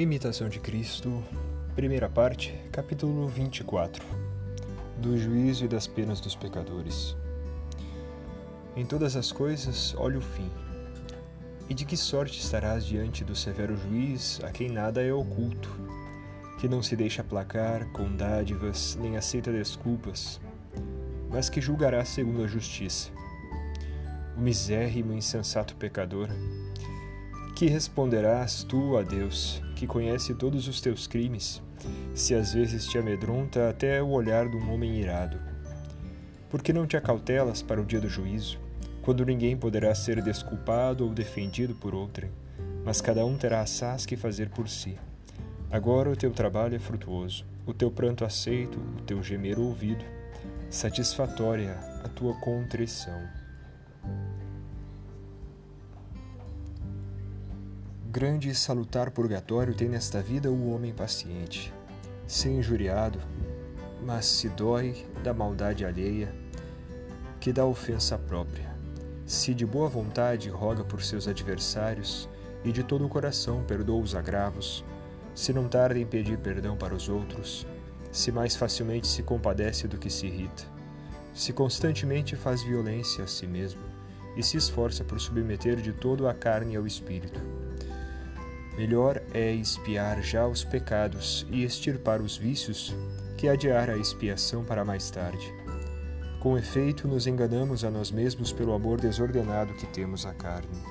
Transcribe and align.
Imitação 0.00 0.48
de 0.48 0.58
Cristo, 0.58 1.22
primeira 1.76 2.08
parte, 2.08 2.58
capítulo 2.72 3.28
24 3.28 4.02
Do 4.96 5.18
juízo 5.18 5.66
e 5.66 5.68
das 5.68 5.86
penas 5.86 6.22
dos 6.22 6.34
pecadores. 6.34 7.14
Em 8.74 8.86
todas 8.86 9.14
as 9.14 9.30
coisas, 9.30 9.94
olha 9.98 10.16
o 10.16 10.22
fim. 10.22 10.50
E 11.68 11.74
de 11.74 11.84
que 11.84 11.98
sorte 11.98 12.40
estarás 12.40 12.86
diante 12.86 13.22
do 13.22 13.36
severo 13.36 13.76
juiz 13.76 14.40
a 14.42 14.50
quem 14.50 14.70
nada 14.70 15.02
é 15.02 15.12
oculto, 15.12 15.68
que 16.58 16.66
não 16.66 16.82
se 16.82 16.96
deixa 16.96 17.20
aplacar 17.20 17.84
com 17.92 18.10
dádivas 18.16 18.96
nem 18.98 19.18
aceita 19.18 19.52
desculpas, 19.52 20.40
mas 21.28 21.50
que 21.50 21.60
julgará 21.60 22.02
segundo 22.06 22.42
a 22.42 22.46
justiça. 22.46 23.10
O 24.34 24.40
misérrimo 24.40 25.12
e 25.12 25.16
insensato 25.18 25.76
pecador, 25.76 26.30
que 27.54 27.66
responderás 27.66 28.64
tu 28.64 28.96
a 28.96 29.02
Deus, 29.02 29.62
que 29.80 29.86
conhece 29.86 30.34
todos 30.34 30.68
os 30.68 30.78
teus 30.78 31.06
crimes, 31.06 31.62
se 32.14 32.34
às 32.34 32.52
vezes 32.52 32.86
te 32.86 32.98
amedronta 32.98 33.70
até 33.70 34.02
o 34.02 34.10
olhar 34.10 34.46
de 34.46 34.54
um 34.54 34.74
homem 34.74 35.00
irado? 35.00 35.38
Por 36.50 36.62
que 36.62 36.70
não 36.70 36.86
te 36.86 36.98
acautelas 36.98 37.62
para 37.62 37.80
o 37.80 37.84
dia 37.86 37.98
do 37.98 38.06
juízo, 38.06 38.58
quando 39.00 39.24
ninguém 39.24 39.56
poderá 39.56 39.94
ser 39.94 40.20
desculpado 40.20 41.06
ou 41.06 41.14
defendido 41.14 41.74
por 41.74 41.94
outrem, 41.94 42.30
mas 42.84 43.00
cada 43.00 43.24
um 43.24 43.38
terá 43.38 43.62
assaz 43.62 44.04
que 44.04 44.18
fazer 44.18 44.50
por 44.50 44.68
si? 44.68 44.98
Agora 45.70 46.10
o 46.10 46.16
teu 46.16 46.30
trabalho 46.30 46.76
é 46.76 46.78
frutuoso, 46.78 47.46
o 47.64 47.72
teu 47.72 47.90
pranto 47.90 48.22
aceito, 48.22 48.78
o 48.98 49.02
teu 49.04 49.22
gemer 49.22 49.58
ouvido, 49.58 50.04
satisfatória 50.68 51.72
a 52.04 52.08
tua 52.10 52.34
contrição. 52.34 53.18
Grande 58.12 58.48
e 58.48 58.54
salutar 58.56 59.12
purgatório 59.12 59.72
tem 59.72 59.88
nesta 59.88 60.20
vida 60.20 60.50
o 60.50 60.74
homem 60.74 60.92
paciente, 60.92 61.72
sem 62.26 62.58
injuriado, 62.58 63.20
mas 64.04 64.26
se 64.26 64.48
dói 64.48 65.06
da 65.22 65.32
maldade 65.32 65.84
alheia, 65.84 66.34
que 67.38 67.52
da 67.52 67.64
ofensa 67.64 68.18
própria. 68.18 68.74
Se 69.24 69.54
de 69.54 69.64
boa 69.64 69.88
vontade 69.88 70.50
roga 70.50 70.82
por 70.82 71.04
seus 71.04 71.28
adversários 71.28 72.28
e 72.64 72.72
de 72.72 72.82
todo 72.82 73.06
o 73.06 73.08
coração 73.08 73.62
perdoa 73.62 74.02
os 74.02 74.16
agravos, 74.16 74.84
se 75.32 75.52
não 75.52 75.68
tarda 75.68 76.00
em 76.00 76.04
pedir 76.04 76.36
perdão 76.36 76.76
para 76.76 76.96
os 76.96 77.08
outros, 77.08 77.64
se 78.10 78.32
mais 78.32 78.56
facilmente 78.56 79.06
se 79.06 79.22
compadece 79.22 79.86
do 79.86 79.98
que 79.98 80.10
se 80.10 80.26
irrita, 80.26 80.64
se 81.32 81.52
constantemente 81.52 82.34
faz 82.34 82.60
violência 82.60 83.22
a 83.22 83.28
si 83.28 83.46
mesmo 83.46 83.82
e 84.36 84.42
se 84.42 84.56
esforça 84.56 85.04
por 85.04 85.20
submeter 85.20 85.76
de 85.76 85.92
todo 85.92 86.26
a 86.26 86.34
carne 86.34 86.74
ao 86.74 86.88
espírito 86.88 87.40
Melhor 88.76 89.20
é 89.34 89.52
expiar 89.52 90.22
já 90.22 90.46
os 90.46 90.64
pecados 90.64 91.46
e 91.50 91.64
extirpar 91.64 92.20
os 92.20 92.36
vícios 92.36 92.94
que 93.36 93.48
adiar 93.48 93.90
a 93.90 93.96
expiação 93.96 94.64
para 94.64 94.84
mais 94.84 95.10
tarde. 95.10 95.52
Com 96.40 96.56
efeito, 96.56 97.06
nos 97.06 97.26
enganamos 97.26 97.84
a 97.84 97.90
nós 97.90 98.10
mesmos 98.10 98.52
pelo 98.52 98.72
amor 98.72 99.00
desordenado 99.00 99.74
que 99.74 99.86
temos 99.86 100.24
à 100.24 100.32
carne. 100.32 100.82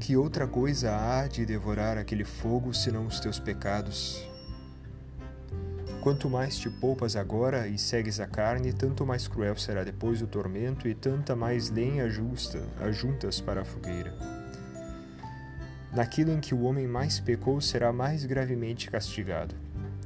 Que 0.00 0.16
outra 0.16 0.46
coisa 0.46 0.90
há 0.94 1.28
de 1.28 1.46
devorar 1.46 1.96
aquele 1.96 2.24
fogo 2.24 2.74
senão 2.74 3.06
os 3.06 3.20
teus 3.20 3.38
pecados? 3.38 4.28
Quanto 6.02 6.28
mais 6.28 6.58
te 6.58 6.68
poupas 6.68 7.16
agora 7.16 7.66
e 7.66 7.78
segues 7.78 8.20
a 8.20 8.26
carne, 8.26 8.72
tanto 8.72 9.06
mais 9.06 9.26
cruel 9.26 9.56
será 9.56 9.82
depois 9.82 10.20
o 10.20 10.26
tormento 10.26 10.86
e 10.86 10.94
tanta 10.94 11.34
mais 11.34 11.70
lenha 11.70 12.10
justa 12.10 12.60
ajuntas 12.80 13.40
para 13.40 13.62
a 13.62 13.64
fogueira. 13.64 14.43
Naquilo 15.94 16.32
em 16.32 16.40
que 16.40 16.54
o 16.54 16.62
homem 16.62 16.88
mais 16.88 17.20
pecou, 17.20 17.60
será 17.60 17.92
mais 17.92 18.24
gravemente 18.24 18.90
castigado. 18.90 19.54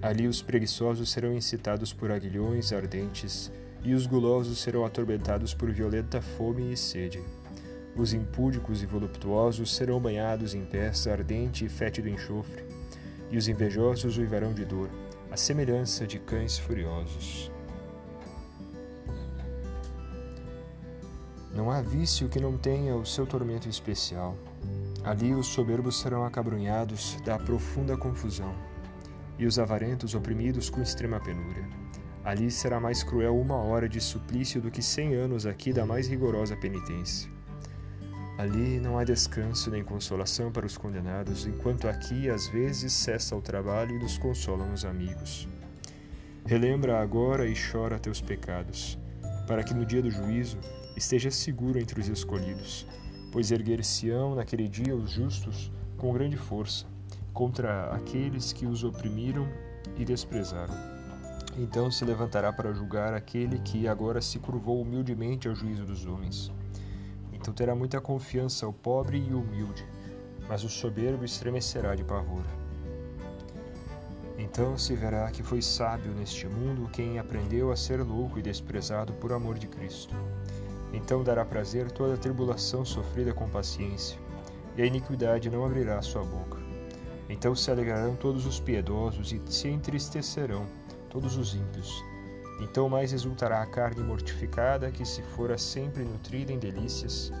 Ali 0.00 0.26
os 0.26 0.40
preguiçosos 0.40 1.10
serão 1.10 1.34
incitados 1.34 1.92
por 1.92 2.10
aguilhões 2.10 2.72
ardentes, 2.72 3.52
e 3.82 3.92
os 3.92 4.06
gulosos 4.06 4.58
serão 4.60 4.86
atormentados 4.86 5.52
por 5.52 5.70
violenta 5.70 6.22
fome 6.22 6.72
e 6.72 6.76
sede. 6.76 7.22
Os 7.94 8.14
impúdicos 8.14 8.82
e 8.82 8.86
voluptuosos 8.86 9.74
serão 9.74 10.00
banhados 10.00 10.54
em 10.54 10.64
peça 10.64 11.12
ardente 11.12 11.66
e 11.66 11.68
fétido 11.68 12.08
enxofre, 12.08 12.64
e 13.30 13.36
os 13.36 13.46
invejosos 13.46 14.16
uivarão 14.16 14.54
de 14.54 14.64
dor, 14.64 14.88
à 15.30 15.36
semelhança 15.36 16.06
de 16.06 16.18
cães 16.18 16.58
furiosos. 16.58 17.50
Não 21.54 21.70
há 21.70 21.82
vício 21.82 22.28
que 22.28 22.40
não 22.40 22.56
tenha 22.56 22.96
o 22.96 23.04
seu 23.04 23.26
tormento 23.26 23.68
especial. 23.68 24.34
Ali 25.04 25.34
os 25.34 25.48
soberbos 25.48 26.00
serão 26.00 26.24
acabrunhados 26.24 27.20
da 27.26 27.38
profunda 27.38 27.94
confusão, 27.94 28.54
e 29.38 29.44
os 29.44 29.58
avarentos 29.58 30.14
oprimidos 30.14 30.70
com 30.70 30.80
extrema 30.80 31.20
penúria. 31.20 31.68
Ali 32.24 32.50
será 32.50 32.80
mais 32.80 33.02
cruel 33.02 33.38
uma 33.38 33.56
hora 33.56 33.86
de 33.86 34.00
suplício 34.00 34.62
do 34.62 34.70
que 34.70 34.82
cem 34.82 35.14
anos 35.14 35.44
aqui 35.44 35.74
da 35.74 35.84
mais 35.84 36.08
rigorosa 36.08 36.56
penitência. 36.56 37.30
Ali 38.38 38.80
não 38.80 38.98
há 38.98 39.04
descanso 39.04 39.70
nem 39.70 39.84
consolação 39.84 40.50
para 40.50 40.64
os 40.64 40.78
condenados, 40.78 41.46
enquanto 41.46 41.86
aqui 41.86 42.30
às 42.30 42.48
vezes 42.48 42.90
cessa 42.94 43.36
o 43.36 43.42
trabalho 43.42 43.96
e 43.96 43.98
nos 43.98 44.16
consolam 44.16 44.72
os 44.72 44.86
amigos. 44.86 45.46
Relembra 46.46 46.98
agora 46.98 47.46
e 47.46 47.52
chora 47.54 47.98
teus 47.98 48.22
pecados, 48.22 48.98
para 49.46 49.62
que 49.62 49.74
no 49.74 49.84
dia 49.84 50.00
do 50.00 50.10
juízo 50.10 50.58
estejas 50.96 51.34
seguro 51.34 51.78
entre 51.78 52.00
os 52.00 52.08
escolhidos 52.08 52.86
pois 53.34 53.50
erguer-se-ão 53.50 54.36
naquele 54.36 54.68
dia 54.68 54.94
os 54.94 55.10
justos 55.10 55.72
com 55.98 56.12
grande 56.12 56.36
força 56.36 56.86
contra 57.32 57.90
aqueles 57.90 58.52
que 58.52 58.64
os 58.64 58.84
oprimiram 58.84 59.44
e 59.96 60.04
desprezaram. 60.04 60.72
Então 61.58 61.90
se 61.90 62.04
levantará 62.04 62.52
para 62.52 62.72
julgar 62.72 63.12
aquele 63.12 63.58
que 63.58 63.88
agora 63.88 64.22
se 64.22 64.38
curvou 64.38 64.80
humildemente 64.80 65.48
ao 65.48 65.54
juízo 65.56 65.84
dos 65.84 66.06
homens. 66.06 66.52
Então 67.32 67.52
terá 67.52 67.74
muita 67.74 68.00
confiança 68.00 68.68
o 68.68 68.72
pobre 68.72 69.18
e 69.18 69.34
o 69.34 69.40
humilde, 69.40 69.84
mas 70.48 70.62
o 70.62 70.68
soberbo 70.68 71.24
estremecerá 71.24 71.96
de 71.96 72.04
pavor. 72.04 72.44
Então 74.38 74.78
se 74.78 74.94
verá 74.94 75.28
que 75.32 75.42
foi 75.42 75.60
sábio 75.60 76.12
neste 76.12 76.46
mundo 76.46 76.88
quem 76.92 77.18
aprendeu 77.18 77.72
a 77.72 77.76
ser 77.76 78.00
louco 78.00 78.38
e 78.38 78.42
desprezado 78.42 79.12
por 79.14 79.32
amor 79.32 79.58
de 79.58 79.66
Cristo. 79.66 80.14
Então 80.94 81.24
dará 81.24 81.44
prazer 81.44 81.90
toda 81.90 82.14
a 82.14 82.16
tribulação 82.16 82.84
sofrida 82.84 83.34
com 83.34 83.48
paciência, 83.48 84.16
e 84.76 84.82
a 84.82 84.86
iniquidade 84.86 85.50
não 85.50 85.66
abrirá 85.66 86.00
sua 86.00 86.22
boca. 86.22 86.56
Então 87.28 87.54
se 87.54 87.68
alegrarão 87.68 88.14
todos 88.14 88.46
os 88.46 88.60
piedosos 88.60 89.32
e 89.32 89.42
se 89.46 89.68
entristecerão 89.68 90.66
todos 91.10 91.36
os 91.36 91.52
ímpios. 91.52 91.92
Então 92.60 92.88
mais 92.88 93.12
exultará 93.12 93.60
a 93.60 93.66
carne 93.66 94.04
mortificada 94.04 94.92
que 94.92 95.04
se 95.04 95.20
fora 95.20 95.58
sempre 95.58 96.04
nutrida 96.04 96.52
em 96.52 96.60
delícias. 96.60 97.32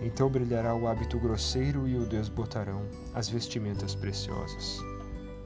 Então 0.00 0.28
brilhará 0.28 0.76
o 0.76 0.86
hábito 0.86 1.18
grosseiro 1.18 1.88
e 1.88 1.96
o 1.96 2.06
desbotarão 2.06 2.86
as 3.14 3.28
vestimentas 3.28 3.96
preciosas. 3.96 4.78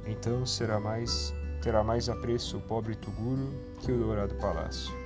Então 0.06 0.44
será 0.44 0.78
mais 0.78 1.32
terá 1.62 1.82
mais 1.82 2.09
apreço 2.09 2.59
o 2.59 2.60
pobre 2.60 2.94
tuguro 2.97 3.48
que 3.80 3.92
o 3.92 3.98
dourado 3.98 4.34
palácio 4.34 5.02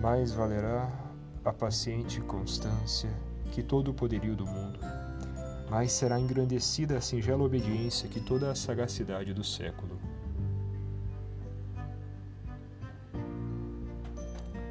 mais 0.00 0.32
valerá 0.32 0.88
a 1.44 1.52
paciente 1.52 2.20
constância 2.20 3.10
que 3.50 3.62
todo 3.62 3.90
o 3.90 3.94
poderio 3.94 4.36
do 4.36 4.46
mundo, 4.46 4.78
mais 5.68 5.92
será 5.92 6.20
engrandecida 6.20 6.96
a 6.96 7.00
singela 7.00 7.42
obediência 7.42 8.08
que 8.08 8.20
toda 8.20 8.50
a 8.50 8.54
sagacidade 8.54 9.34
do 9.34 9.42
século. 9.42 9.98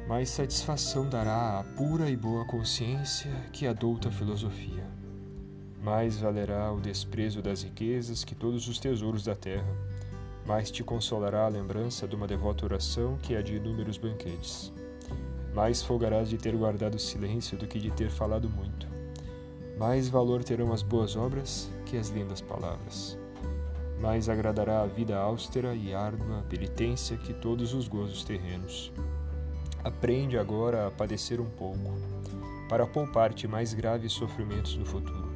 Mais 0.08 0.30
satisfação 0.30 1.06
dará 1.06 1.60
a 1.60 1.64
pura 1.64 2.08
e 2.08 2.16
boa 2.16 2.46
consciência 2.46 3.30
que 3.52 3.66
a 3.66 3.74
douta 3.74 4.10
filosofia. 4.10 4.86
Mais 5.82 6.18
valerá 6.18 6.72
o 6.72 6.80
desprezo 6.80 7.42
das 7.42 7.62
riquezas 7.62 8.24
que 8.24 8.34
todos 8.34 8.66
os 8.66 8.78
tesouros 8.78 9.24
da 9.24 9.34
terra. 9.34 9.68
Mais 10.46 10.70
te 10.70 10.82
consolará 10.82 11.44
a 11.44 11.48
lembrança 11.48 12.08
de 12.08 12.16
uma 12.16 12.26
devota 12.26 12.64
oração 12.64 13.18
que 13.22 13.36
a 13.36 13.42
de 13.42 13.56
inúmeros 13.56 13.98
banquetes. 13.98 14.72
Mais 15.58 15.82
folgarás 15.82 16.28
de 16.28 16.38
ter 16.38 16.54
guardado 16.54 17.00
silêncio 17.00 17.58
do 17.58 17.66
que 17.66 17.80
de 17.80 17.90
ter 17.90 18.10
falado 18.10 18.48
muito. 18.48 18.86
Mais 19.76 20.08
valor 20.08 20.44
terão 20.44 20.72
as 20.72 20.84
boas 20.84 21.16
obras 21.16 21.68
que 21.84 21.96
as 21.96 22.10
lindas 22.10 22.40
palavras. 22.40 23.18
Mais 24.00 24.28
agradará 24.28 24.82
a 24.82 24.86
vida 24.86 25.18
austera 25.18 25.74
e 25.74 25.92
árdua 25.92 26.44
penitência 26.48 27.16
que 27.16 27.34
todos 27.34 27.74
os 27.74 27.88
gozos 27.88 28.22
terrenos. 28.22 28.92
Aprende 29.82 30.38
agora 30.38 30.86
a 30.86 30.90
padecer 30.92 31.40
um 31.40 31.50
pouco, 31.50 31.92
para 32.68 32.86
poupar-te 32.86 33.48
mais 33.48 33.74
graves 33.74 34.12
sofrimentos 34.12 34.76
no 34.76 34.86
futuro. 34.86 35.28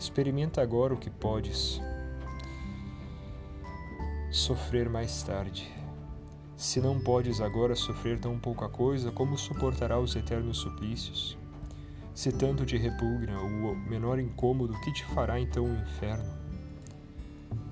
Experimenta 0.00 0.62
agora 0.62 0.94
o 0.94 0.98
que 0.98 1.10
podes 1.10 1.78
sofrer 4.30 4.88
mais 4.88 5.22
tarde 5.22 5.81
se 6.62 6.80
não 6.80 6.96
podes 7.00 7.40
agora 7.40 7.74
sofrer 7.74 8.20
tão 8.20 8.38
pouca 8.38 8.68
coisa, 8.68 9.10
como 9.10 9.36
suportará 9.36 9.98
os 9.98 10.14
eternos 10.14 10.58
suplícios? 10.58 11.36
Se 12.14 12.30
tanto 12.30 12.64
te 12.64 12.76
repugna 12.76 13.40
o 13.40 13.74
menor 13.74 14.20
incômodo, 14.20 14.78
que 14.80 14.92
te 14.92 15.04
fará 15.06 15.40
então 15.40 15.64
o 15.64 15.76
inferno? 15.76 16.32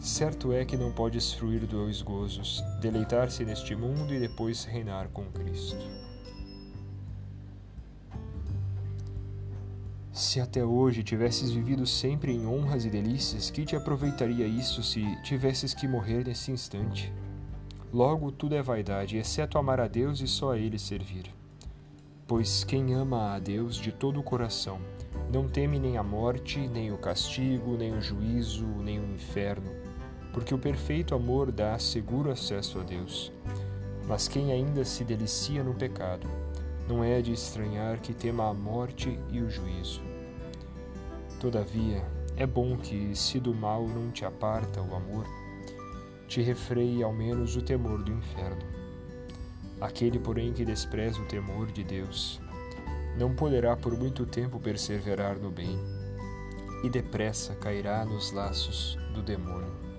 Certo 0.00 0.52
é 0.52 0.64
que 0.64 0.76
não 0.76 0.90
podes 0.90 1.32
fruir 1.32 1.68
dois 1.68 2.02
gozos, 2.02 2.64
deleitar-se 2.80 3.44
neste 3.44 3.76
mundo 3.76 4.12
e 4.12 4.18
depois 4.18 4.64
reinar 4.64 5.08
com 5.10 5.24
Cristo. 5.26 5.88
Se 10.12 10.40
até 10.40 10.64
hoje 10.64 11.04
tivesses 11.04 11.52
vivido 11.52 11.86
sempre 11.86 12.32
em 12.32 12.44
honras 12.44 12.84
e 12.84 12.90
delícias, 12.90 13.50
que 13.52 13.64
te 13.64 13.76
aproveitaria 13.76 14.48
isso 14.48 14.82
se 14.82 15.04
tivesses 15.22 15.72
que 15.72 15.86
morrer 15.86 16.26
nesse 16.26 16.50
instante? 16.50 17.12
Logo, 17.92 18.30
tudo 18.30 18.54
é 18.54 18.62
vaidade, 18.62 19.16
exceto 19.16 19.58
amar 19.58 19.80
a 19.80 19.88
Deus 19.88 20.20
e 20.20 20.28
só 20.28 20.52
a 20.52 20.58
Ele 20.58 20.78
servir. 20.78 21.24
Pois 22.24 22.62
quem 22.62 22.94
ama 22.94 23.34
a 23.34 23.38
Deus 23.40 23.74
de 23.74 23.90
todo 23.90 24.20
o 24.20 24.22
coração 24.22 24.78
não 25.32 25.48
teme 25.48 25.78
nem 25.80 25.96
a 25.96 26.02
morte, 26.02 26.60
nem 26.68 26.92
o 26.92 26.98
castigo, 26.98 27.76
nem 27.76 27.92
o 27.92 28.00
juízo, 28.00 28.64
nem 28.64 29.00
o 29.00 29.12
inferno, 29.12 29.70
porque 30.32 30.54
o 30.54 30.58
perfeito 30.58 31.16
amor 31.16 31.50
dá 31.50 31.76
seguro 31.80 32.30
acesso 32.30 32.78
a 32.78 32.82
Deus. 32.84 33.32
Mas 34.06 34.28
quem 34.28 34.52
ainda 34.52 34.84
se 34.84 35.02
delicia 35.02 35.64
no 35.64 35.74
pecado, 35.74 36.28
não 36.88 37.02
é 37.02 37.20
de 37.20 37.32
estranhar 37.32 38.00
que 38.00 38.14
tema 38.14 38.48
a 38.48 38.54
morte 38.54 39.18
e 39.30 39.40
o 39.40 39.50
juízo. 39.50 40.00
Todavia, 41.40 42.04
é 42.36 42.46
bom 42.46 42.76
que, 42.76 43.16
se 43.16 43.40
do 43.40 43.52
mal 43.52 43.86
não 43.88 44.10
te 44.10 44.24
aparta 44.24 44.80
o 44.80 44.94
amor, 44.94 45.26
te 46.30 46.40
refreie 46.40 47.02
ao 47.02 47.12
menos 47.12 47.56
o 47.56 47.60
temor 47.60 48.04
do 48.04 48.12
inferno. 48.12 48.62
Aquele, 49.80 50.16
porém, 50.16 50.52
que 50.52 50.64
despreza 50.64 51.20
o 51.20 51.26
temor 51.26 51.72
de 51.72 51.82
Deus, 51.82 52.40
não 53.18 53.34
poderá 53.34 53.76
por 53.76 53.98
muito 53.98 54.24
tempo 54.24 54.60
perseverar 54.60 55.40
no 55.40 55.50
bem, 55.50 55.76
e 56.84 56.88
depressa 56.88 57.56
cairá 57.56 58.04
nos 58.04 58.30
laços 58.30 58.96
do 59.12 59.20
demônio. 59.20 59.89